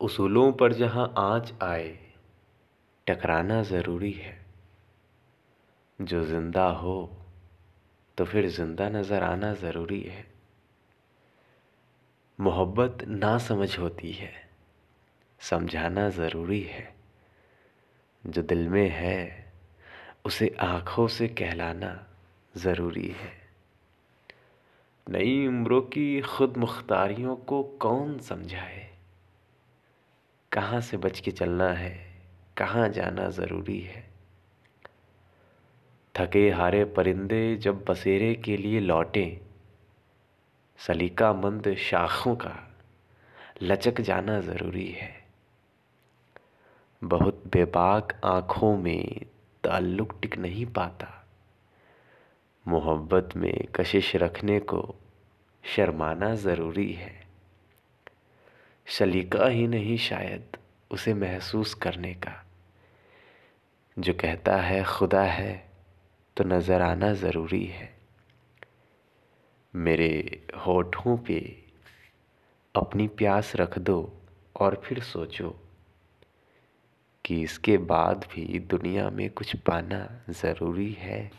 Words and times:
उसूलों 0.00 0.52
पर 0.52 0.72
जहाँ 0.72 1.12
आँच 1.18 1.52
आए, 1.62 1.98
टकराना 3.06 3.62
ज़रूरी 3.62 4.12
है। 4.12 4.38
जो 5.98 6.24
ज़िंदा 6.24 6.66
हो 6.66 7.16
तो 8.18 8.24
फिर 8.24 8.48
ज़िंदा 8.48 8.88
नज़र 8.88 9.22
आना 9.22 9.52
ज़रूरी 9.54 10.00
है। 10.00 10.24
मोहब्बत 12.38 13.04
ना 13.08 13.36
समझ 13.38 13.78
होती 13.78 14.12
है, 14.12 14.32
समझाना 15.40 16.08
ज़रूरी 16.08 16.60
है। 16.62 16.88
जो 18.24 18.42
दिल 18.42 18.68
में 18.68 18.88
है, 18.88 19.52
उसे 20.24 20.54
आँखों 20.60 21.06
से 21.08 21.28
कहलाना 21.28 22.06
ज़रूरी 22.54 23.08
है। 23.08 23.32
नई 25.06 25.46
उम्रों 25.46 25.80
की 25.82 26.20
खुद 26.20 26.56
मुख्तारियों 26.56 27.36
को 27.36 27.62
कौन 27.62 28.18
समझाए? 28.18 28.89
कहाँ 30.52 30.80
से 30.80 30.96
बच 30.96 31.20
के 31.20 31.30
चलना 31.30 31.68
है, 31.68 32.06
कहाँ 32.56 32.88
जाना 32.88 33.28
ज़रूरी 33.28 33.80
है। 33.80 34.10
थके 36.18 36.50
हारे 36.50 36.84
परिंदे 36.84 37.56
जब 37.56 37.84
बसेरे 37.84 38.34
के 38.34 38.56
लिए 38.56 38.80
लौटें, 38.80 39.40
सलीका 40.78 41.32
मंद 41.32 41.74
शाखों 41.74 42.36
का 42.36 42.72
लचक 43.62 44.00
जाना 44.00 44.40
ज़रूरी 44.40 44.88
है। 44.88 45.24
बहुत 47.04 47.42
बेबाक 47.46 48.20
आँखों 48.24 48.76
में 48.76 49.20
ताल्लुक 49.64 50.18
टिक 50.22 50.38
नहीं 50.38 50.66
पाता। 50.66 51.26
मोहब्बत 52.68 53.28
में 53.36 53.64
कशिश 53.74 54.16
रखने 54.16 54.60
को 54.60 54.94
शर्माना 55.64 56.34
ज़रूरी 56.34 56.92
है। 56.92 57.29
सलीका 58.90 59.46
ही 59.46 59.66
नहीं 59.66 59.96
शायद 59.98 60.56
उसे 60.90 61.14
महसूस 61.14 61.74
करने 61.74 62.12
का। 62.14 62.32
जो 63.96 64.12
कहता 64.12 64.56
है, 64.56 64.82
खुदा 64.84 65.22
है 65.22 65.70
तो 66.36 66.44
नज़र 66.44 66.82
आना 66.82 67.12
ज़रूरी 67.14 67.64
है। 67.64 67.88
मेरे 69.74 70.42
होठों 70.56 71.16
पे 71.18 71.40
अपनी 72.74 73.06
प्यास 73.08 73.52
रख 73.56 73.78
दो 73.78 73.98
और 74.56 74.80
फिर 74.84 75.00
सोचो 75.00 75.50
कि 77.24 77.42
इसके 77.42 77.76
बाद 77.78 78.26
भी 78.32 78.58
दुनिया 78.58 79.08
में 79.10 79.28
कुछ 79.30 79.56
पाना 79.56 80.08
ज़रूरी 80.30 80.92
है। 80.92 81.30